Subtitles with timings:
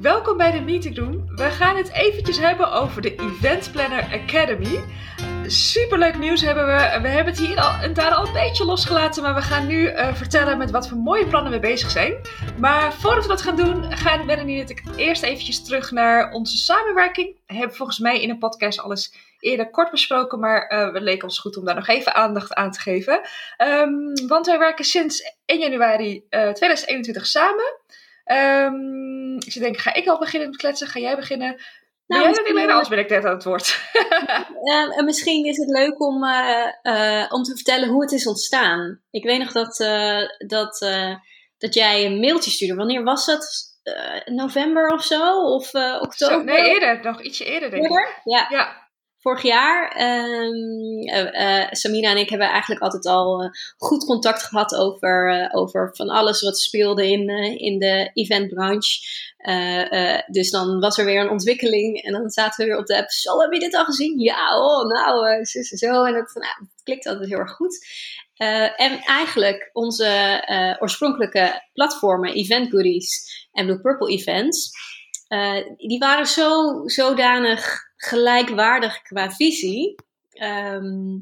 [0.00, 1.36] Welkom bij de Meeting Room.
[1.36, 4.84] We gaan het eventjes hebben over de Event Planner Academy.
[5.46, 6.98] Superleuk nieuws hebben we.
[7.02, 9.90] We hebben het hier al, en daar al een beetje losgelaten, maar we gaan nu
[9.90, 12.14] uh, vertellen met wat voor mooie plannen we bezig zijn.
[12.58, 16.56] Maar voordat we dat gaan doen, gaan Melanie en ik eerst eventjes terug naar onze
[16.56, 17.36] samenwerking.
[17.46, 21.22] We hebben volgens mij in een podcast alles eerder kort besproken, maar uh, het leek
[21.22, 23.20] ons goed om daar nog even aandacht aan te geven.
[23.58, 27.76] Um, want wij werken sinds 1 januari uh, 2021 samen.
[28.32, 30.86] Um, ik denken, ga ik al beginnen met kletsen?
[30.86, 31.60] Ga jij beginnen?
[32.06, 32.56] Nou, jij misschien...
[32.56, 33.80] alleen als ben ik net aan het woord.
[35.04, 39.00] misschien is het leuk om, uh, om te vertellen hoe het is ontstaan.
[39.10, 39.76] Ik weet nog dat,
[40.46, 40.78] dat,
[41.58, 42.74] dat jij een mailtje stuurde.
[42.74, 43.66] Wanneer was het?
[44.24, 45.42] november of zo?
[45.42, 46.36] Of oktober?
[46.36, 47.00] Zo, nee, eerder.
[47.02, 48.08] Nog ietsje eerder, denk eerder?
[48.08, 48.20] ik.
[48.24, 48.46] Ja.
[48.48, 48.87] ja
[49.20, 50.00] vorig jaar.
[50.00, 55.90] Um, uh, Samina en ik hebben eigenlijk altijd al uh, goed contact gehad over, over
[55.92, 57.28] van alles wat speelde in,
[57.58, 59.00] in de eventbranche.
[60.26, 63.10] dus dan was er weer een ontwikkeling en dan zaten we weer op de app.
[63.10, 64.18] Zo, heb je dit al gezien?
[64.18, 66.04] Ja, oh, nou, zo, zo.
[66.04, 67.86] En nou, het klikt altijd heel erg goed.
[68.76, 70.42] en eigenlijk onze
[70.80, 74.70] oorspronkelijke platformen, Event Goodies en Blue Purple Events,
[75.76, 79.94] die waren zo zodanig gelijkwaardig qua visie.
[80.42, 81.18] Um,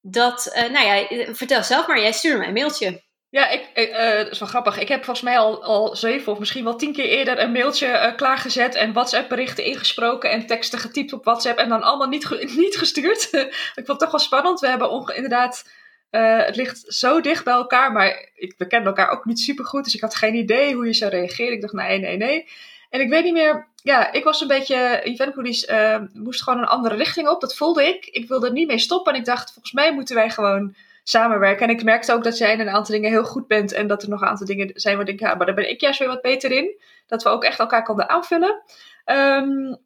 [0.00, 3.04] dat, uh, nou ja, vertel zelf maar, jij stuurde mij een mailtje.
[3.28, 4.78] Ja, ik, uh, dat is wel grappig.
[4.78, 7.86] Ik heb volgens mij al, al zeven of misschien wel tien keer eerder een mailtje
[7.86, 12.76] uh, klaargezet en WhatsApp-berichten ingesproken en teksten getypt op WhatsApp en dan allemaal niet, niet
[12.76, 13.28] gestuurd.
[13.32, 14.60] ik vond het toch wel spannend.
[14.60, 15.68] We hebben inderdaad,
[16.10, 19.84] het ligt zo dicht bij elkaar, maar ik, we kennen elkaar ook niet super goed,
[19.84, 21.52] dus ik had geen idee hoe je zou reageren.
[21.52, 22.48] Ik dacht, nee, nee, nee.
[22.96, 26.66] En ik weet niet meer, ja, ik was een beetje, eventpolice uh, moest gewoon een
[26.66, 27.40] andere richting op.
[27.40, 28.06] Dat voelde ik.
[28.06, 31.68] Ik wilde er niet mee stoppen en ik dacht, volgens mij moeten wij gewoon samenwerken.
[31.68, 34.02] En ik merkte ook dat jij in een aantal dingen heel goed bent en dat
[34.02, 35.98] er nog een aantal dingen zijn waar ik denk, ja, maar daar ben ik juist
[35.98, 36.80] weer wat beter in.
[37.06, 38.62] Dat we ook echt elkaar konden aanvullen.
[39.04, 39.78] Um,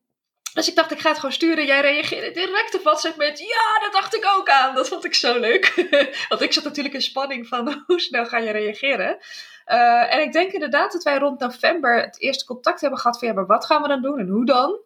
[0.54, 1.66] dus ik dacht, ik ga het gewoon sturen.
[1.66, 4.74] Jij reageerde direct op WhatsApp met, ja, dat dacht ik ook aan.
[4.74, 5.88] Dat vond ik zo leuk.
[6.28, 9.18] Want ik zat natuurlijk in spanning van, hoe snel ga je reageren?
[9.66, 13.28] Uh, en ik denk inderdaad dat wij rond november het eerste contact hebben gehad van
[13.28, 14.80] ja, maar wat gaan we dan doen en hoe dan?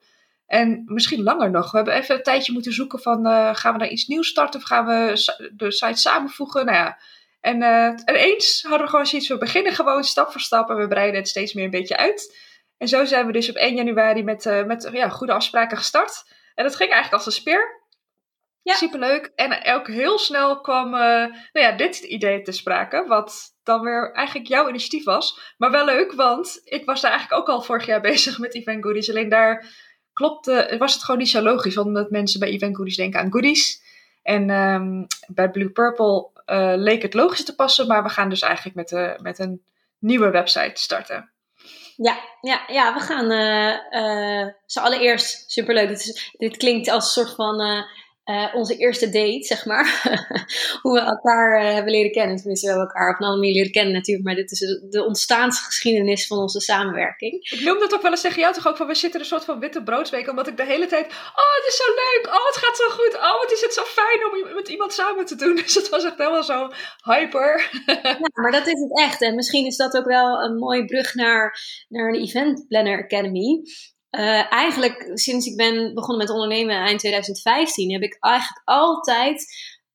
[0.46, 1.70] En misschien langer nog.
[1.70, 4.60] We hebben even een tijdje moeten zoeken van uh, gaan we daar iets nieuws starten
[4.60, 5.12] of gaan we
[5.56, 6.64] de site samenvoegen?
[6.64, 6.98] Nou ja.
[7.40, 10.76] En, uh, en eens hadden we gewoon zoiets, we beginnen gewoon stap voor stap en
[10.76, 12.36] we breiden het steeds meer een beetje uit.
[12.78, 16.24] En zo zijn we dus op 1 januari met, met ja, goede afspraken gestart.
[16.54, 17.82] En dat ging eigenlijk als een speer.
[18.62, 18.74] Ja.
[18.74, 19.32] Superleuk.
[19.34, 23.04] En ook heel snel kwam uh, nou ja, dit idee te sprake.
[23.06, 25.54] Wat dan weer eigenlijk jouw initiatief was.
[25.56, 28.84] Maar wel leuk, want ik was daar eigenlijk ook al vorig jaar bezig met Event
[28.84, 29.10] Goodies.
[29.10, 29.66] Alleen daar
[30.12, 31.76] klopte, was het gewoon niet zo logisch.
[31.76, 33.82] Omdat mensen bij Event Goodies denken aan goodies.
[34.22, 37.86] En um, bij Blue Purple uh, leek het logisch te passen.
[37.86, 39.64] Maar we gaan dus eigenlijk met, de, met een
[39.98, 41.32] nieuwe website starten.
[41.96, 45.88] Ja, ja, ja we gaan uh, zo allereerst superleuk.
[45.88, 47.84] Dit, dit klinkt als een soort van
[48.24, 49.86] uh, uh, onze eerste date, zeg maar.
[50.82, 52.36] Hoe we elkaar uh, hebben leren kennen.
[52.36, 54.26] Tenminste, we hebben elkaar op een andere manier leren kennen natuurlijk.
[54.26, 54.58] Maar dit is
[54.90, 57.32] de ontstaansgeschiedenis van onze samenwerking.
[57.50, 58.86] Ik noem dat ook wel eens tegen jou toch ook van...
[58.86, 60.28] We zitten een soort van witte broodsweek.
[60.28, 61.06] Omdat ik de hele tijd...
[61.06, 62.26] Oh, het is zo leuk.
[62.26, 63.14] Oh, het gaat zo goed.
[63.14, 65.54] Oh, wat is het zo fijn om met iemand samen te doen.
[65.64, 66.70] Dus het was echt helemaal zo
[67.02, 67.70] hyper.
[68.02, 69.22] ja, maar dat is het echt.
[69.22, 71.58] En misschien is dat ook wel een mooie brug naar,
[71.88, 73.62] naar de Event Planner Academy.
[74.18, 79.44] Uh, eigenlijk sinds ik ben begonnen met ondernemen eind 2015 heb ik eigenlijk altijd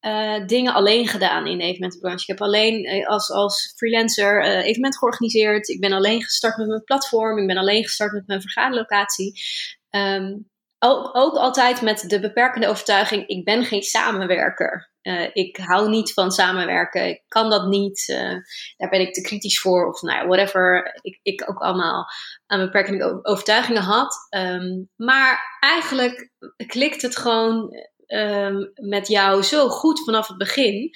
[0.01, 2.21] uh, dingen alleen gedaan in de evenementenbranche.
[2.21, 5.67] Ik heb alleen uh, als, als freelancer evenement georganiseerd.
[5.67, 7.37] Ik ben alleen gestart met mijn platform.
[7.37, 9.41] Ik ben alleen gestart met mijn vergaderlocatie.
[9.89, 14.88] Um, ook, ook altijd met de beperkende overtuiging: ik ben geen samenwerker.
[15.03, 17.07] Uh, ik hou niet van samenwerken.
[17.07, 18.07] Ik kan dat niet.
[18.07, 18.35] Uh,
[18.77, 19.87] daar ben ik te kritisch voor.
[19.87, 20.99] Of nou ja, whatever.
[21.01, 22.05] Ik, ik ook allemaal
[22.45, 24.15] aan beperkende overtuigingen had.
[24.35, 26.31] Um, maar eigenlijk
[26.67, 27.73] klikt het gewoon
[28.07, 30.89] um, met jou zo goed vanaf het begin.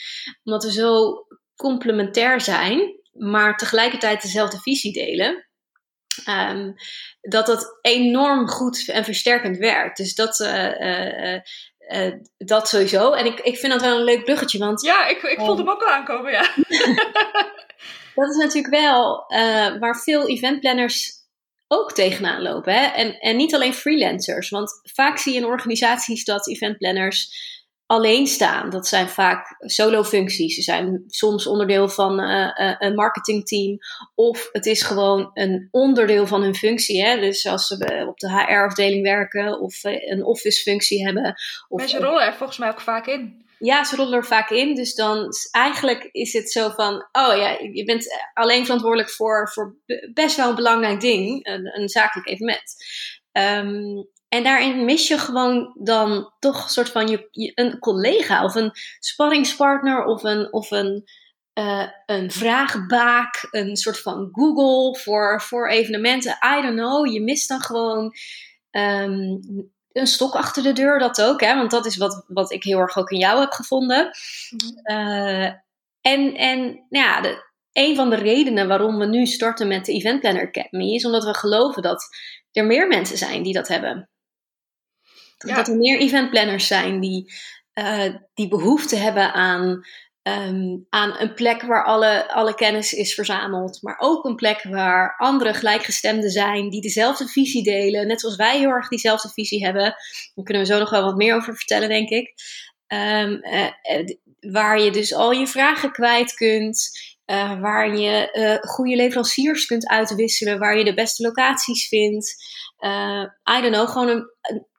[0.44, 1.14] Omdat we zo
[1.56, 3.02] complementair zijn.
[3.12, 5.48] Maar tegelijkertijd dezelfde visie delen.
[6.30, 6.74] Um,
[7.22, 9.98] dat dat enorm goed en versterkend werkt.
[9.98, 11.40] Dus dat, uh,
[11.88, 13.12] uh, dat sowieso.
[13.12, 14.58] En ik, ik vind dat wel een leuk bruggetje.
[14.58, 16.42] Want, ja, ik, ik vond hem ook al aankomen, ja.
[18.16, 19.26] dat is natuurlijk wel
[19.80, 21.22] waar veel eventplanners
[21.68, 22.74] ook tegenaan lopen.
[22.74, 22.86] Hè?
[22.86, 24.50] En, en niet alleen freelancers.
[24.50, 27.30] Want vaak zie je in organisaties dat eventplanners
[27.86, 28.70] alleen staan.
[28.70, 30.56] Dat zijn vaak solo-functies.
[30.56, 33.78] Ze zijn soms onderdeel van uh, een marketingteam.
[34.16, 37.04] Of het is gewoon een onderdeel van hun functie.
[37.04, 37.20] Hè?
[37.20, 41.36] Dus als ze op de HR-afdeling werken of een office-functie hebben.
[41.68, 43.42] Of, Mensen rollen er volgens mij ook vaak in.
[43.60, 44.76] Ja, ze rollen er vaak in.
[44.76, 49.76] Dus dan eigenlijk is het zo van: oh ja, je bent alleen verantwoordelijk voor, voor
[50.14, 52.76] best wel een belangrijk ding, een, een zakelijk evenement.
[53.32, 58.56] Um, en daarin mis je gewoon dan toch een soort van je, een collega of
[58.56, 61.04] een sparringspartner of een, of een,
[61.54, 66.38] uh, een vraagbaak, een soort van Google voor, voor evenementen.
[66.58, 67.14] I don't know.
[67.14, 68.16] Je mist dan gewoon
[68.72, 69.40] um,
[69.92, 71.42] een stok achter de deur, dat ook.
[71.42, 71.56] Hè?
[71.56, 74.10] Want dat is wat, wat ik heel erg ook in jou heb gevonden.
[74.92, 75.46] uh,
[76.02, 79.92] en, en nou ja, de, een van de redenen waarom we nu starten met de
[79.94, 82.08] Event Planner Academy is omdat we geloven dat
[82.52, 84.08] er meer mensen zijn die dat hebben.
[85.38, 87.34] Dat er meer eventplanners zijn die,
[87.74, 89.86] uh, die behoefte hebben aan,
[90.24, 93.82] um, aan een plek waar alle, alle kennis is verzameld.
[93.82, 98.08] Maar ook een plek waar andere gelijkgestemden zijn die dezelfde visie delen.
[98.08, 99.84] Net zoals wij heel erg diezelfde visie hebben.
[100.34, 102.34] Daar kunnen we zo nog wel wat meer over vertellen, denk ik.
[102.88, 103.68] Um, uh,
[104.52, 107.12] waar je dus al je vragen kwijt kunt.
[107.60, 112.36] Waar je goede leveranciers kunt uitwisselen, waar je de beste locaties vindt.
[112.80, 113.24] Uh,
[113.58, 114.30] I don't know, gewoon een,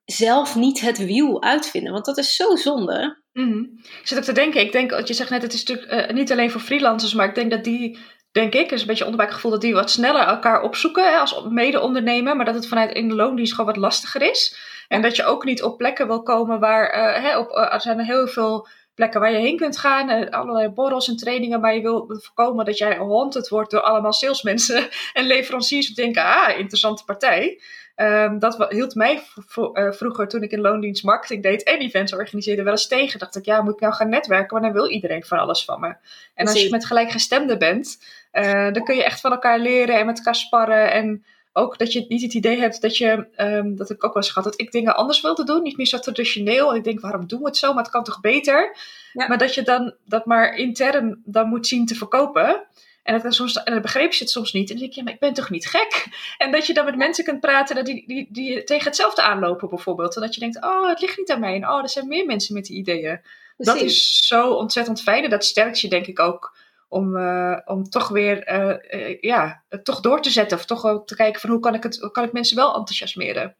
[0.04, 1.92] zelf niet het wiel uitvinden.
[1.92, 3.22] Want dat is zo zonde.
[3.32, 3.70] Mm
[4.00, 6.16] Ik zit ook te denken, ik denk, wat je zegt net, het is natuurlijk uh,
[6.16, 7.98] niet alleen voor freelancers, maar ik denk dat die,
[8.32, 12.36] denk ik, is een beetje onderbuikgevoel dat die wat sneller elkaar opzoeken hè, als mede-ondernemer,
[12.36, 14.58] maar dat het vanuit in de loondienst gewoon wat lastiger is.
[14.88, 17.80] En dat je ook niet op plekken wil komen waar, uh, hè, op, uh, er
[17.80, 21.80] zijn heel veel plekken waar je heen kunt gaan, allerlei borrels en trainingen, maar je
[21.80, 27.04] wil voorkomen dat jij haunted wordt door allemaal salesmensen en leveranciers die denken, ah, interessante
[27.04, 27.60] partij.
[27.96, 29.22] Um, dat hield mij
[29.56, 33.18] uh, vroeger, toen ik in loondienst marketing deed en events organiseerde, wel eens tegen.
[33.18, 34.50] Dacht ik, ja, moet ik nou gaan netwerken?
[34.50, 35.94] Want dan wil iedereen van alles van me.
[36.34, 37.98] En als je met gelijkgestemden bent,
[38.32, 40.92] uh, dan kun je echt van elkaar leren en met elkaar sparren.
[40.92, 44.22] En ook dat je niet het idee hebt dat je, um, dat ik ook wel
[44.22, 45.62] eens gehad, dat ik dingen anders wilde doen.
[45.62, 46.74] Niet meer zo traditioneel.
[46.74, 47.72] Ik denk, waarom doen we het zo?
[47.72, 48.76] Maar het kan toch beter?
[49.12, 49.28] Ja.
[49.28, 52.66] Maar dat je dan dat maar intern dan moet zien te verkopen.
[53.04, 54.70] En, dat soms, en dan begreep je het soms niet.
[54.70, 56.06] En dan denk je, ja, maar ik ben toch niet gek?
[56.38, 60.16] En dat je dan met mensen kunt praten die, die, die tegen hetzelfde aanlopen bijvoorbeeld.
[60.16, 61.54] En dat je denkt, oh, het ligt niet aan mij.
[61.54, 63.20] En oh, er zijn meer mensen met die ideeën.
[63.56, 63.74] Precies.
[63.74, 65.24] Dat is zo ontzettend fijn.
[65.24, 66.56] En dat sterkt je denk ik ook
[66.88, 70.58] om, uh, om toch weer uh, uh, ja, toch door te zetten.
[70.58, 72.74] Of toch ook te kijken van hoe kan ik, het, hoe kan ik mensen wel
[72.74, 73.56] enthousiasmeren.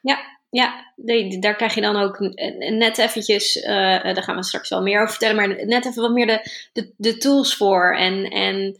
[0.00, 0.92] Ja, ja,
[1.40, 2.18] daar krijg je dan ook
[2.58, 3.64] net eventjes, uh,
[4.02, 6.94] daar gaan we straks wel meer over vertellen, maar net even wat meer de, de,
[6.96, 7.96] de tools voor.
[7.96, 8.76] En, en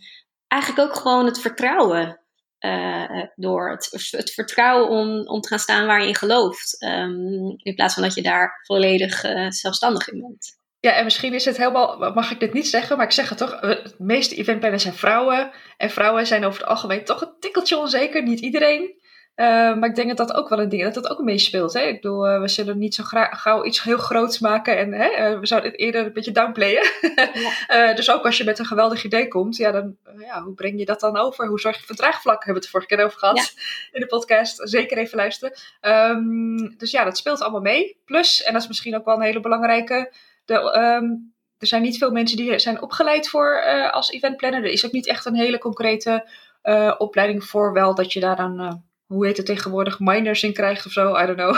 [0.48, 2.20] eigenlijk ook gewoon het vertrouwen
[2.60, 3.70] uh, door.
[3.70, 6.82] Het, het, vertrouwen om, om te gaan staan waar je in gelooft.
[6.82, 10.58] Um, in plaats van dat je daar volledig zelfstandig in bent.
[10.80, 13.38] Ja, en misschien is het helemaal, mag ik dit niet zeggen, maar ik zeg het
[13.38, 15.50] toch, het meeste eventplanners zijn vrouwen.
[15.76, 19.02] En vrouwen zijn over het algemeen toch een tikkeltje onzeker, niet iedereen.
[19.36, 19.46] Uh,
[19.76, 21.72] maar ik denk dat dat ook wel een ding dat dat ook meespeelt.
[21.72, 21.80] Hè?
[21.80, 25.38] Ik bedoel, uh, we zullen niet zo gauw iets heel groots maken en hè, uh,
[25.38, 26.82] we zouden het eerder een beetje downplayen.
[27.68, 27.92] Ja.
[27.94, 30.84] dus ook als je met een geweldig idee komt, ja, dan, ja, hoe breng je
[30.84, 31.46] dat dan over?
[31.46, 32.44] Hoe zorg je voor draagvlak?
[32.44, 33.62] Hebben we het de vorige keer over gehad ja.
[33.92, 34.68] in de podcast.
[34.68, 35.54] Zeker even luisteren.
[35.80, 37.96] Um, dus ja, dat speelt allemaal mee.
[38.04, 40.12] Plus, en dat is misschien ook wel een hele belangrijke,
[40.44, 44.64] de, um, er zijn niet veel mensen die zijn opgeleid voor als eventplanner.
[44.64, 46.28] Er is ook niet echt een hele concrete
[46.98, 48.82] opleiding voor, wel dat je daar dan
[49.14, 51.56] hoe heet het tegenwoordig, miners in krijgt of zo, I don't know.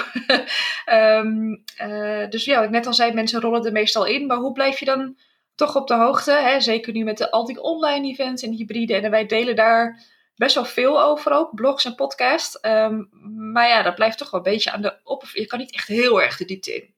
[0.94, 4.37] um, uh, dus ja, wat ik net al zei, mensen rollen er meestal in, maar
[4.37, 5.17] hoe blijf je dan
[5.55, 6.32] toch op de hoogte?
[6.32, 6.61] Hè?
[6.61, 10.05] Zeker nu met de, al die online events en hybride en wij delen daar
[10.37, 12.58] best wel veel over ook, blogs en podcasts.
[12.62, 13.08] Um,
[13.53, 15.40] maar ja, dat blijft toch wel een beetje aan de oppervlakte.
[15.40, 16.95] Je kan niet echt heel erg de diepte in.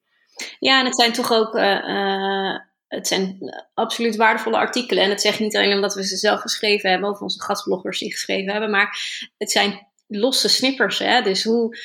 [0.59, 1.54] Ja, en het zijn toch ook...
[1.54, 3.38] Uh, uh het zijn
[3.75, 5.02] absoluut waardevolle artikelen.
[5.02, 7.99] En dat zeg ik niet alleen omdat we ze zelf geschreven hebben, of onze gastbloggers
[7.99, 8.99] die geschreven hebben, maar
[9.38, 10.99] het zijn losse snippers.
[10.99, 11.23] Hè?
[11.23, 11.77] Dus hoe,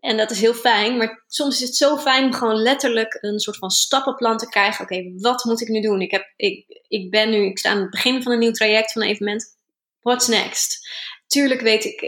[0.00, 3.38] en dat is heel fijn, maar soms is het zo fijn om gewoon letterlijk een
[3.38, 4.84] soort van stappenplan te krijgen.
[4.84, 6.00] Oké, wat moet ik nu doen?
[6.00, 8.92] Ik, heb, ik, ik ben nu, ik sta aan het begin van een nieuw traject
[8.92, 9.56] van een evenement.
[10.00, 10.88] What's next?
[11.26, 12.02] Tuurlijk weet ik,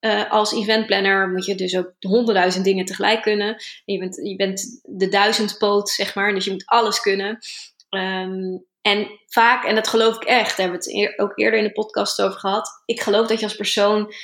[0.00, 3.56] uh, als eventplanner moet je dus ook honderdduizend dingen tegelijk kunnen.
[3.84, 7.38] Je bent, je bent de duizendpoot, zeg maar, dus je moet alles kunnen.
[7.90, 11.64] Um, en vaak, en dat geloof ik echt, daar hebben we het ook eerder in
[11.64, 12.82] de podcast over gehad.
[12.84, 14.14] Ik geloof dat je als persoon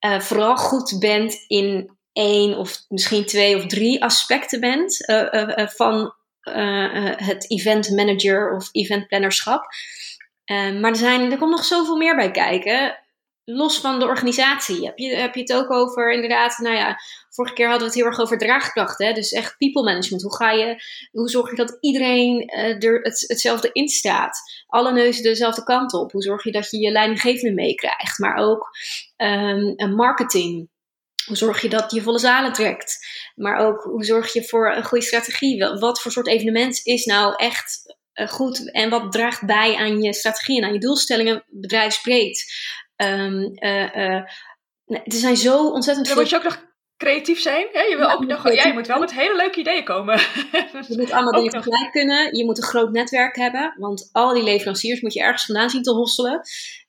[0.00, 5.68] uh, vooral goed bent in één of misschien twee of drie aspecten bent uh, uh,
[5.68, 6.14] van
[7.16, 9.64] het event manager of event plannerschap.
[10.80, 13.01] maar er, zijn, er komt nog zoveel meer bij kijken
[13.44, 14.84] los van de organisatie.
[14.84, 16.96] Heb je, heb je het ook over, inderdaad, nou ja,
[17.28, 18.98] vorige keer hadden we het heel erg over draagkracht.
[18.98, 19.12] Hè?
[19.12, 20.22] Dus echt people management.
[20.22, 24.38] Hoe, ga je, hoe zorg je dat iedereen uh, er het, hetzelfde in staat?
[24.66, 26.12] Alle neuzen dezelfde kant op.
[26.12, 28.18] Hoe zorg je dat je je leidinggevende meekrijgt?
[28.18, 28.70] Maar ook
[29.16, 30.70] um, marketing.
[31.26, 33.06] Hoe zorg je dat je volle zalen trekt?
[33.34, 35.64] Maar ook hoe zorg je voor een goede strategie?
[35.78, 40.60] Wat voor soort evenement is nou echt goed en wat draagt bij aan je strategie
[40.60, 42.44] en aan je doelstellingen bedrijfsbreed?
[43.02, 43.54] Um,
[44.86, 46.16] er zijn zo ontzettend veel.
[46.16, 47.66] Dan moet je ook nog creatief zijn.
[47.72, 47.80] Hè?
[47.80, 50.18] Je, wil ook nog, ja, je moet wel met hele leuke ideeën komen.
[50.88, 52.36] je moet allemaal dingen tegelijk kunnen.
[52.36, 53.74] Je moet een groot netwerk hebben.
[53.78, 56.40] Want al die leveranciers moet je ergens vandaan zien te hosselen.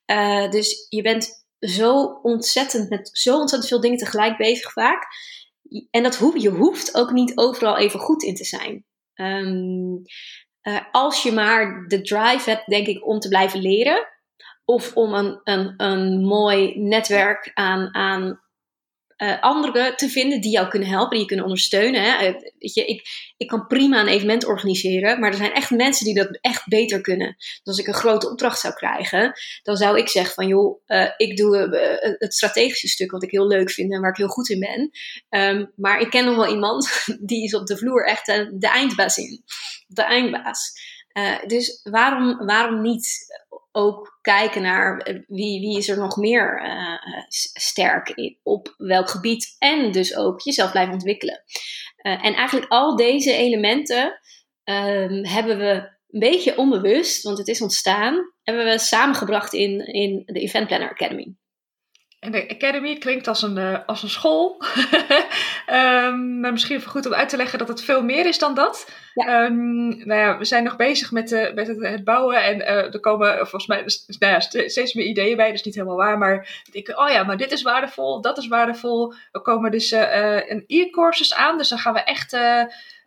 [0.05, 5.07] Uh, dus je bent zo ontzettend met zo ontzettend veel dingen tegelijk bezig vaak.
[5.91, 8.85] En dat hoef, je hoeft ook niet overal even goed in te zijn.
[9.15, 10.01] Um,
[10.63, 14.07] uh, als je maar de drive hebt, denk ik, om te blijven leren.
[14.65, 18.41] Of om een, een, een mooi netwerk aan, aan
[19.17, 22.03] uh, anderen te vinden die jou kunnen helpen, die je kunnen ondersteunen.
[22.03, 22.25] Hè.
[22.25, 26.05] Eh, weet je, ik, ik kan prima een evenement organiseren, maar er zijn echt mensen
[26.05, 27.35] die dat echt beter kunnen.
[27.37, 31.09] Dus als ik een grote opdracht zou krijgen, dan zou ik zeggen van joh, uh,
[31.17, 31.57] ik doe
[32.19, 34.91] het strategische stuk wat ik heel leuk vind en waar ik heel goed in ben.
[35.29, 39.17] Um, maar ik ken nog wel iemand die is op de vloer echt de eindbaas
[39.17, 39.43] in.
[39.87, 40.71] De eindbaas.
[41.13, 43.27] Uh, dus waarom, waarom niet
[43.71, 46.97] ook kijken naar eh, wie, wie is er nog meer uh,
[47.53, 49.55] sterk in, op welk gebied.
[49.59, 51.43] En dus ook jezelf blijven ontwikkelen.
[51.95, 54.19] En eigenlijk al deze elementen
[54.63, 60.23] um, hebben we een beetje onbewust, want het is ontstaan, hebben we samengebracht in, in
[60.25, 61.35] de Event Planner Academy.
[62.23, 64.61] En de Academy klinkt als een, uh, als een school.
[65.67, 68.53] um, maar misschien even goed om uit te leggen dat het veel meer is dan
[68.53, 68.91] dat.
[69.13, 69.45] Ja.
[69.45, 72.43] Um, nou ja, we zijn nog bezig met, uh, met het, het, bouwen.
[72.43, 75.45] En uh, er komen volgens mij dus, nou ja, steeds meer ideeën bij.
[75.45, 76.17] Dat is niet helemaal waar.
[76.17, 78.21] Maar ik oh ja, maar dit is waardevol.
[78.21, 79.13] Dat is waardevol.
[79.31, 81.57] Er komen dus een e-courses aan.
[81.57, 82.33] Dus dan gaan we echt...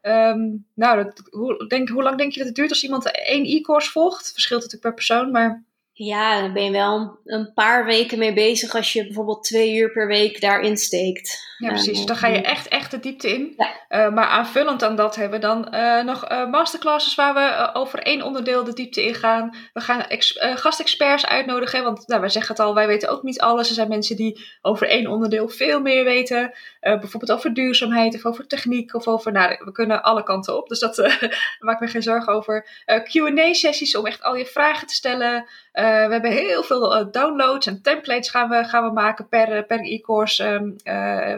[0.03, 3.45] Um, nou, dat, hoe, denk, hoe lang denk je dat het duurt als iemand één
[3.45, 4.33] e-course volgt?
[4.33, 5.65] Verschilt natuurlijk per persoon, maar...
[5.99, 9.93] Ja, dan ben je wel een paar weken mee bezig als je bijvoorbeeld twee uur
[9.93, 11.55] per week daarin steekt.
[11.59, 12.01] Ja, precies.
[12.01, 13.55] Uh, dan ga je echt, echt de diepte in.
[13.57, 14.07] Ja.
[14.07, 18.23] Uh, maar aanvullend aan dat hebben we dan uh, nog masterclasses waar we over één
[18.23, 19.57] onderdeel de diepte in gaan.
[19.73, 20.05] We gaan
[20.39, 23.69] gastexperts uitnodigen, want nou, wij zeggen het al, wij weten ook niet alles.
[23.69, 26.55] Er zijn mensen die over één onderdeel veel meer weten.
[26.81, 30.69] bijvoorbeeld over duurzaamheid of over techniek of over, nou, we kunnen alle kanten op.
[30.69, 30.97] Dus dat
[31.59, 32.67] maak me geen zorgen over.
[32.85, 35.47] Q&A-sessies om echt al je vragen te stellen.
[35.87, 40.45] We hebben heel veel downloads en templates gaan we, gaan we maken per, per e-course.
[40.45, 40.77] Um,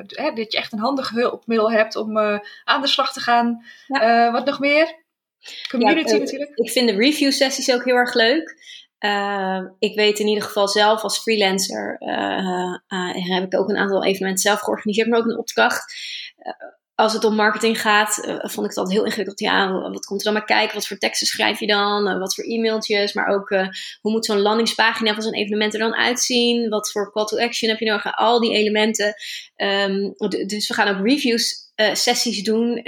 [0.07, 2.19] hè, dat je echt een handig hulpmiddel hebt om
[2.65, 3.65] aan de slag te gaan.
[3.87, 4.33] Ja.
[4.33, 5.07] Wat nog meer?
[5.69, 6.51] Community ja, natuurlijk.
[6.55, 8.57] Ik vind de review sessies ook heel erg leuk.
[9.01, 11.97] Uh, ik weet in ieder geval zelf als freelancer
[13.09, 15.95] heb ik ook een aantal evenementen zelf georganiseerd, maar ook een opdracht
[16.99, 19.41] als het om marketing gaat, uh, vond ik het altijd heel ingewikkeld.
[19.41, 20.75] Ja, wat komt er dan maar kijken?
[20.75, 22.09] Wat voor teksten schrijf je dan?
[22.09, 23.13] Uh, wat voor e-mailtjes?
[23.13, 23.69] Maar ook, uh,
[24.01, 26.69] hoe moet zo'n landingspagina van zo'n evenement er dan uitzien?
[26.69, 28.17] Wat voor call to action heb je nodig?
[28.17, 29.15] Al die elementen.
[29.57, 30.15] Um,
[30.47, 32.81] dus we gaan ook reviews sessies doen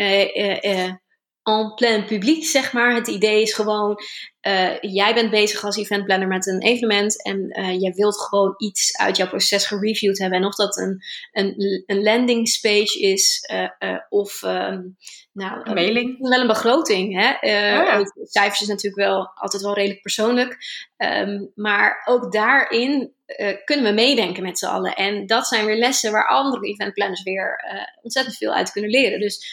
[1.43, 2.95] en plein publiek, zeg maar.
[2.95, 4.01] Het idee is gewoon,
[4.47, 8.97] uh, jij bent bezig als eventplanner met een evenement en uh, jij wilt gewoon iets
[8.97, 10.39] uit jouw proces gereviewd hebben.
[10.39, 14.97] En of dat een, een, een landing page is uh, of um,
[15.33, 16.29] nou, een mailing.
[16.29, 17.21] wel een begroting.
[17.21, 17.31] Hè?
[17.31, 18.13] Oh ja.
[18.23, 20.57] Cijfers is natuurlijk wel altijd wel redelijk persoonlijk.
[20.97, 23.13] Um, maar ook daarin
[23.65, 24.95] kunnen we meedenken met z'n allen.
[24.95, 27.65] En dat zijn weer lessen waar andere eventplanners weer
[28.03, 29.21] ontzettend veel uit kunnen leren.
[29.21, 29.47] Dus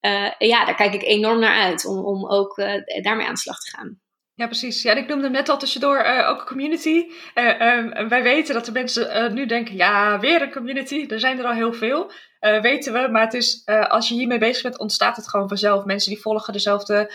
[0.00, 3.40] uh, ja, daar kijk ik enorm naar uit om, om ook uh, daarmee aan de
[3.40, 4.00] slag te gaan.
[4.34, 4.82] Ja, precies.
[4.82, 7.06] Ja, ik noemde hem net al tussendoor uh, ook community.
[7.34, 11.06] Um, wij weten dat de mensen nu denken, ja, weer een community.
[11.08, 12.10] Er zijn er al heel veel.
[12.40, 15.84] weten we, maar het is, als je hiermee bezig bent, ontstaat het gewoon vanzelf.
[15.84, 17.12] Mensen die volgen dezelfde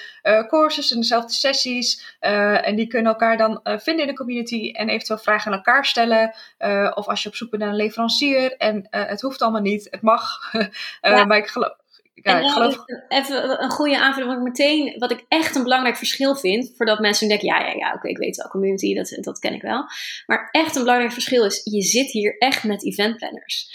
[0.47, 2.17] courses en dezelfde sessies.
[2.19, 6.35] en die kunnen elkaar dan vinden in de community en eventueel vragen aan elkaar stellen.
[6.93, 8.57] of als je op zoek bent naar een leverancier.
[8.57, 10.51] En het hoeft allemaal niet, het mag.
[11.01, 11.25] ja.
[11.25, 11.82] Maar ik geloof
[12.13, 12.77] ja, ik geloof...
[13.07, 16.99] Even een goede aanvulling, wat ik meteen, wat ik echt een belangrijk verschil vind, voordat
[16.99, 19.85] mensen denken, ja, ja, ja, oké, ik weet wel, community, dat, dat ken ik wel.
[20.25, 23.67] Maar echt een belangrijk verschil is, je zit hier echt met eventplanners.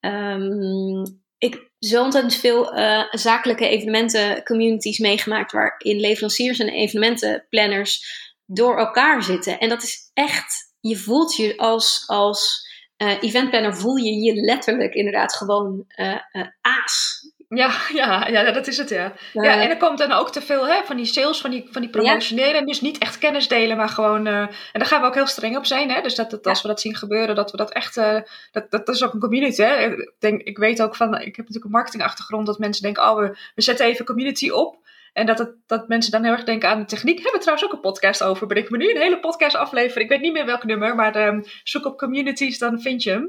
[0.00, 8.14] Um, ik heb zo ontzettend veel uh, zakelijke evenementen, communities meegemaakt, waarin leveranciers en evenementenplanners
[8.44, 9.58] door elkaar zitten.
[9.58, 12.64] En dat is echt, je voelt je als, als
[13.02, 16.20] uh, eventplanner, voel je je letterlijk inderdaad gewoon uh,
[16.60, 17.20] aas.
[17.48, 19.12] Ja, ja, ja, dat is het, ja.
[19.32, 19.62] ja.
[19.62, 21.90] en er komt dan ook te veel hè, van die sales, van die, van die
[21.90, 22.64] promotionele.
[22.64, 24.26] Dus niet echt kennis delen, maar gewoon...
[24.26, 26.00] Uh, en daar gaan we ook heel streng op zijn, hè.
[26.00, 27.96] Dus dat, dat als we dat zien gebeuren, dat we dat echt...
[27.96, 28.20] Uh,
[28.52, 29.76] dat, dat, is ook een community, hè.
[29.76, 31.14] Ik, denk, ik weet ook van...
[31.14, 33.02] Ik heb natuurlijk een marketingachtergrond, dat mensen denken...
[33.02, 34.76] Oh, we, we zetten even community op.
[35.16, 37.14] En dat, dat mensen dan heel erg denken aan de techniek.
[37.14, 38.46] Hebben we trouwens ook een podcast over.
[38.46, 40.02] Ben ik me nu een hele podcast afleveren.
[40.02, 43.22] Ik weet niet meer welk nummer, maar um, zoek op communities, dan vind je hem.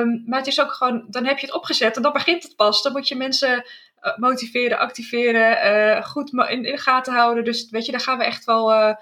[0.00, 2.56] Um, maar het is ook gewoon, dan heb je het opgezet en dan begint het
[2.56, 2.82] pas.
[2.82, 3.64] Dan moet je mensen
[4.02, 7.44] uh, motiveren, activeren, uh, goed in, in, de gaten houden.
[7.44, 8.94] Dus weet je, daar gaan we echt wel uh,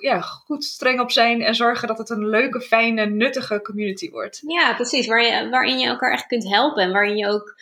[0.00, 4.42] ja, goed streng op zijn en zorgen dat het een leuke, fijne, nuttige community wordt.
[4.46, 5.06] Ja, precies.
[5.06, 7.54] Je, waarin je elkaar echt kunt helpen en waarin je ook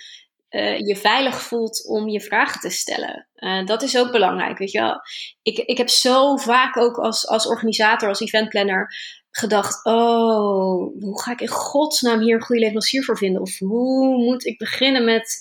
[0.53, 3.29] uh, je veilig voelt om je vragen te stellen.
[3.37, 5.01] Uh, dat is ook belangrijk, weet je wel.
[5.43, 8.95] Ik, ik heb zo vaak ook als, als organisator, als eventplanner
[9.31, 9.85] gedacht...
[9.85, 13.41] oh, hoe ga ik in godsnaam hier een goede leverancier voor vinden?
[13.41, 15.41] Of hoe moet ik beginnen met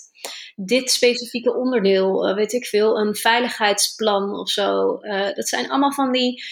[0.56, 2.30] dit specifieke onderdeel?
[2.30, 4.98] Uh, weet ik veel, een veiligheidsplan of zo.
[5.34, 6.44] dat zijn allemaal van die...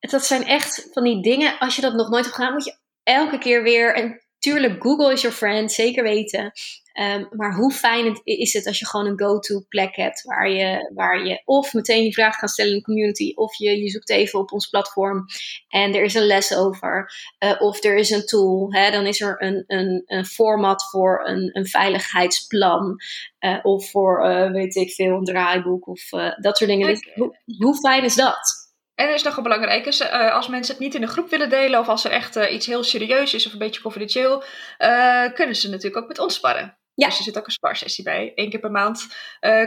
[0.00, 2.52] Dat zijn echt van die dingen, als je dat nog nooit hebt gedaan...
[2.52, 3.94] moet je elke keer weer...
[3.94, 6.52] En tuurlijk, Google is your friend, zeker weten.
[6.94, 10.90] Um, maar hoe fijn is het als je gewoon een go-to plek hebt waar je,
[10.94, 14.10] waar je of meteen je vraag kan stellen in de community, of je, je zoekt
[14.10, 15.24] even op ons platform
[15.68, 17.12] en er is een les over,
[17.44, 18.72] uh, of er is een tool.
[18.72, 22.96] Hè, dan is er een, een, een format voor een, een veiligheidsplan,
[23.40, 26.08] uh, of voor, uh, weet ik veel, een draaiboek of
[26.40, 26.86] dat soort dingen.
[26.86, 28.65] Dus hoe, hoe fijn is dat?
[28.96, 31.48] En er is nog een belangrijke, uh, als mensen het niet in een groep willen
[31.48, 34.42] delen of als er echt uh, iets heel serieus is of een beetje confidentieel,
[34.78, 36.76] uh, kunnen ze natuurlijk ook met ons sparren.
[36.94, 37.06] Ja.
[37.06, 38.32] Dus er zit ook een sparsessie bij.
[38.34, 39.06] Eén keer per maand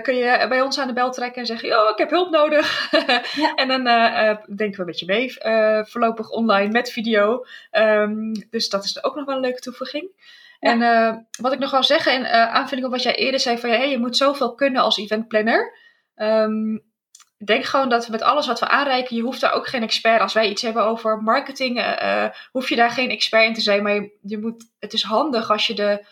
[0.02, 2.92] kun je bij ons aan de bel trekken en zeggen: Oh, ik heb hulp nodig.
[3.36, 3.54] ja.
[3.62, 3.84] en dan
[4.56, 5.34] denken we met je mee,
[5.86, 7.46] voorlopig online met video.
[7.72, 10.10] Um, dus dat is ook nog wel een leuke toevoeging.
[10.60, 10.72] Ja.
[10.72, 13.90] En wat ik nog wil zeggen, in aanvulling op wat jij eerder zei: van hey,
[13.90, 15.78] je moet zoveel kunnen als eventplanner.
[16.16, 16.89] Um,
[17.46, 20.22] denk gewoon dat met alles wat we aanreiken, je hoeft daar ook geen expert.
[20.22, 23.84] Als wij iets hebben over marketing, uh, hoef je daar geen expert in te zijn.
[23.84, 26.06] Maar je, je moet, het is handig als je de,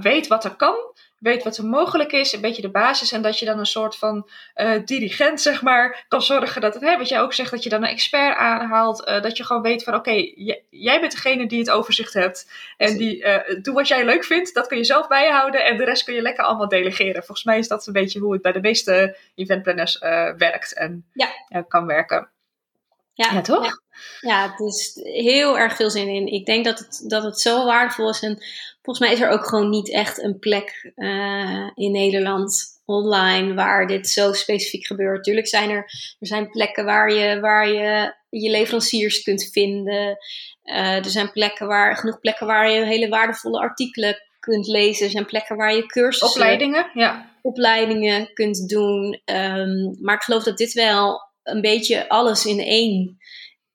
[0.00, 0.76] weet wat er kan
[1.18, 3.12] weet wat er mogelijk is, een beetje de basis.
[3.12, 6.82] En dat je dan een soort van uh, dirigent, zeg maar, kan zorgen dat het,
[6.82, 9.08] hè, wat jij ook zegt, dat je dan een expert aanhaalt.
[9.08, 12.50] Uh, dat je gewoon weet van, oké, okay, jij bent degene die het overzicht hebt.
[12.76, 15.64] En die, uh, doe wat jij leuk vindt, dat kun je zelf bijhouden.
[15.64, 17.24] En de rest kun je lekker allemaal delegeren.
[17.24, 19.98] Volgens mij is dat een beetje hoe het bij de meeste eventplanners
[20.36, 21.62] werkt en ja.
[21.68, 22.28] kan werken.
[23.16, 23.64] Ja, ja toch?
[23.64, 23.80] Ja.
[24.20, 26.26] ja, het is heel erg veel zin in.
[26.26, 28.22] Ik denk dat het, dat het zo waardevol is.
[28.22, 28.42] En
[28.82, 33.86] volgens mij is er ook gewoon niet echt een plek uh, in Nederland online waar
[33.86, 35.24] dit zo specifiek gebeurt.
[35.24, 35.84] Tuurlijk zijn er,
[36.18, 40.18] er zijn plekken waar je, waar je je leveranciers kunt vinden.
[40.64, 45.04] Uh, er zijn plekken waar, genoeg plekken waar je hele waardevolle artikelen kunt lezen.
[45.04, 46.40] Er zijn plekken waar je cursussen...
[46.40, 47.34] Opleidingen, ja.
[47.42, 49.20] Opleidingen kunt doen.
[49.24, 53.18] Um, maar ik geloof dat dit wel een beetje alles in één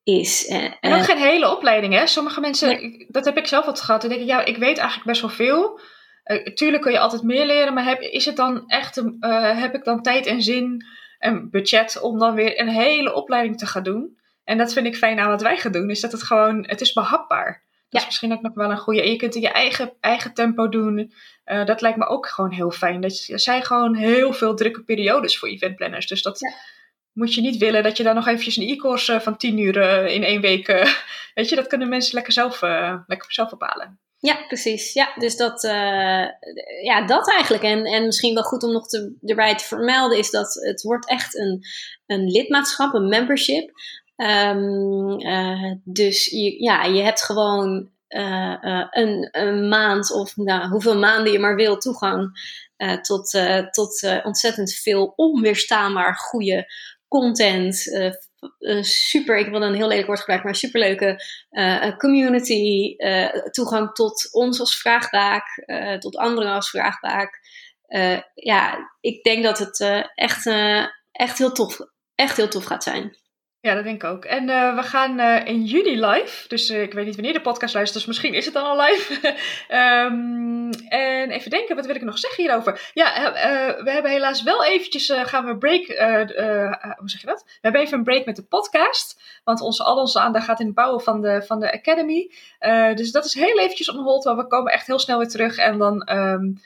[0.04, 0.48] is.
[0.80, 2.08] En ook geen hele opleiding, hè?
[2.08, 4.02] Sommige mensen, dat heb ik zelf wat gehad.
[4.02, 5.80] Dan denk ik, ja, ik weet eigenlijk best wel veel.
[6.26, 9.76] Uh, tuurlijk kun je altijd meer leren, maar heb, is het dan echt, uh, heb
[9.76, 10.86] ik dan tijd en zin
[11.18, 14.20] en budget om dan weer een hele opleiding te gaan doen?
[14.44, 16.82] En dat vind ik fijn aan wat wij gaan doen, is dat het gewoon, het
[16.82, 17.70] is behapbaar.
[17.90, 18.00] Dat ja.
[18.00, 19.02] is misschien ook nog wel een goede.
[19.02, 21.14] En je kunt in je eigen, eigen tempo doen.
[21.46, 23.02] Uh, dat lijkt me ook gewoon heel fijn.
[23.02, 26.08] Dat, er zijn gewoon heel veel drukke periodes voor eventplanners.
[26.08, 26.54] Dus dat, ja
[27.14, 30.14] moet je niet willen dat je dan nog eventjes een e-course van 10 uur eh,
[30.16, 30.68] in één week.
[30.68, 30.94] Uh,
[31.34, 32.62] weet je, dat kunnen mensen lekker zelf,
[33.08, 34.00] lekker zelf bepalen.
[34.18, 34.94] Ja, precies.
[34.94, 35.62] Ja, dus dat,
[36.84, 37.64] ja, dat eigenlijk.
[37.64, 41.10] En, en misschien wel goed om nog te, erbij te vermelden is dat het wordt
[41.10, 41.62] echt een,
[42.06, 43.72] een lidmaatschap, een membership.
[44.16, 45.18] Um,
[45.84, 51.56] dus je, ja, je hebt gewoon een, een maand of nou, hoeveel maanden je maar
[51.56, 52.32] wil toegang
[53.02, 53.38] tot,
[53.72, 56.68] tot ontzettend veel onweerstaanbaar goede
[57.12, 57.86] content,
[58.60, 62.96] uh, super, ik wil een heel lelijk woord gebruiken, maar superleuke uh, community,
[63.52, 65.64] toegang tot ons als vraagbaak,
[66.00, 67.40] tot anderen als vraagbaak.
[68.34, 70.46] ja, ik denk dat het echt,
[71.12, 71.80] echt, heel tof,
[72.16, 73.21] echt heel tof gaat zijn.
[73.62, 74.26] Ja, dat denk ik ook.
[74.26, 76.48] En uh, we gaan uh, in juli live.
[76.48, 78.82] Dus uh, ik weet niet wanneer de podcast luistert, dus misschien is het dan al
[78.82, 79.36] live.
[79.70, 82.92] um, en even denken, wat wil ik nog zeggen hierover?
[82.94, 83.32] Ja,
[83.84, 85.86] we hebben helaas wel eventjes, gaan we break,
[86.98, 87.44] hoe zeg je dat?
[87.46, 89.22] We hebben even een break met de podcast.
[89.44, 92.32] Want onze, al onze aandacht gaat in het bouwen van de, van de Academy.
[92.96, 95.58] dus dat is heel eventjes on hold, maar we komen echt heel snel weer terug.
[95.58, 96.62] En dan, um,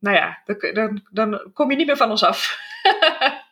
[0.00, 2.58] nou ja, dan, dan, dan kom je niet meer van ons af.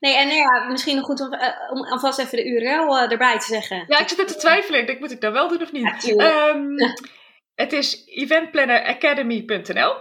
[0.00, 3.10] Nee, en nou ja, misschien nog goed om, uh, om alvast even de URL uh,
[3.10, 3.84] erbij te zeggen.
[3.88, 4.80] Ja, ik zit net te twijfelen.
[4.80, 6.02] Ik denk, moet ik dat wel doen of niet?
[6.02, 6.74] Ja, um,
[7.64, 9.94] het is eventplanneracademy.nl.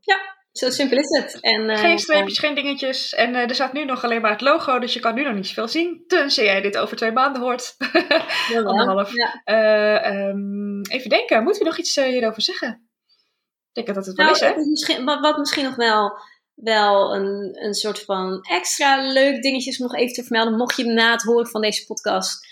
[0.00, 0.18] Ja,
[0.52, 1.40] zo simpel is het.
[1.40, 3.14] En, uh, geen streepjes, geen dingetjes.
[3.14, 5.46] En er staat nu nog alleen maar het logo, dus je kan nu nog niet
[5.46, 6.04] zoveel zien.
[6.06, 7.76] Tenzij jij dit over twee maanden hoort.
[8.54, 9.12] Anderhalf.
[9.14, 10.28] Ja.
[10.28, 12.88] Um, even denken, moeten we nog iets hierover zeggen?
[13.72, 14.54] Ik denk dat het wel nou, is, hè?
[14.56, 16.18] Misschien, wat, wat misschien nog wel
[16.56, 20.56] wel een, een soort van extra leuk dingetjes nog even te vermelden.
[20.56, 22.46] Mocht je na het horen van deze podcast,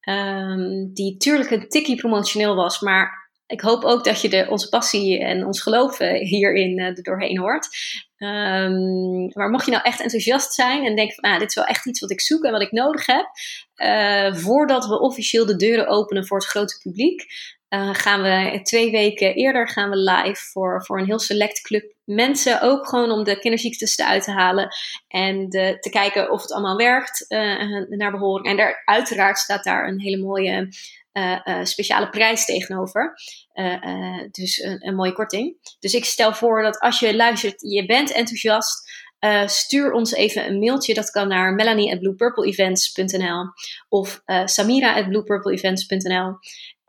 [0.00, 4.68] ehm, die tuurlijk een tikkie promotioneel was, maar ik hoop ook dat je de, onze
[4.68, 7.68] passie en ons geloof hierin uh, er doorheen hoort.
[8.18, 11.64] Um, maar mocht je nou echt enthousiast zijn en denken van, ah, dit is wel
[11.64, 13.26] echt iets wat ik zoek en wat ik nodig heb,
[13.76, 17.24] uh, voordat we officieel de deuren openen voor het grote publiek,
[17.68, 21.94] uh, gaan we twee weken eerder gaan we live voor, voor een heel select club
[22.04, 22.60] mensen.
[22.60, 24.68] Ook gewoon om de kinderziektes uit te halen
[25.08, 28.46] en de, te kijken of het allemaal werkt uh, naar behoring.
[28.48, 30.68] En daar, uiteraard staat daar een hele mooie
[31.12, 33.14] uh, speciale prijs tegenover.
[34.30, 35.56] dus een, een, mooie korting.
[35.80, 38.87] Dus ik stel voor dat als je luistert, je bent enthousiast.
[39.20, 40.94] Uh, stuur ons even een mailtje.
[40.94, 43.44] Dat kan naar melanie@bluepurpleevents.nl
[43.88, 46.38] of uh, samira@bluepurpleevents.nl.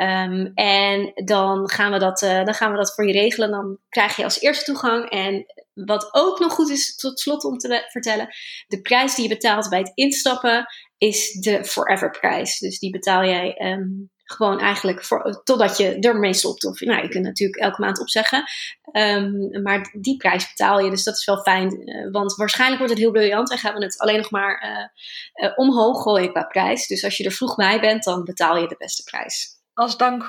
[0.01, 3.51] Um, en dan gaan, we dat, uh, dan gaan we dat voor je regelen.
[3.51, 5.09] Dan krijg je als eerste toegang.
[5.09, 8.27] En wat ook nog goed is tot slot om te vertellen:
[8.67, 10.65] de prijs die je betaalt bij het instappen
[10.97, 12.59] is de Forever prijs.
[12.59, 16.65] Dus die betaal jij um, gewoon eigenlijk voor, totdat je ermee stopt.
[16.65, 18.43] Of nou, je kunt natuurlijk elke maand opzeggen.
[18.91, 21.89] Um, maar die prijs betaal je, dus dat is wel fijn.
[21.89, 25.47] Uh, want waarschijnlijk wordt het heel briljant en gaan we het alleen nog maar uh,
[25.47, 26.87] uh, omhoog gooien qua prijs.
[26.87, 29.58] Dus als je er vroeg bij bent, dan betaal je de beste prijs.
[29.79, 30.23] Als dank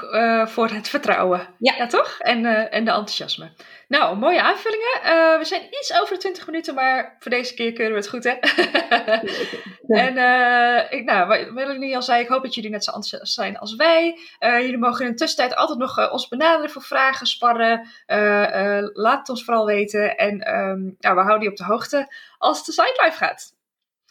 [0.48, 1.48] voor het vertrouwen.
[1.58, 2.16] Ja, ja toch?
[2.18, 3.50] En, en de enthousiasme.
[3.88, 5.00] Nou, mooie aanvullingen.
[5.04, 8.08] Uh, we zijn iets over de 20 minuten, maar voor deze keer kunnen we het
[8.08, 8.30] goed, hè?
[10.04, 10.12] en
[10.90, 13.74] ik, nou, wat Melanie al zei, ik hoop dat jullie net zo enthousiast zijn als
[13.74, 14.18] wij.
[14.40, 17.88] Jullie mogen in de tussentijd altijd nog ons benaderen voor vragen, sparren.
[18.92, 20.16] laat het ons vooral weten.
[20.16, 23.52] En um, nou, we houden je op de hoogte als de site live gaat.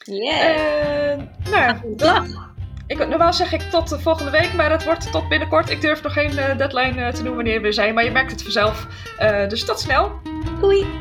[0.05, 1.19] Yeah.
[1.49, 1.77] nou,
[2.89, 5.69] ik, normaal zeg ik tot de volgende week, maar het wordt tot binnenkort.
[5.69, 8.31] Ik durf nog geen uh, deadline uh, te noemen wanneer we zijn, maar je merkt
[8.31, 8.87] het vanzelf.
[9.47, 10.21] Dus tot snel.
[10.59, 10.98] Doei!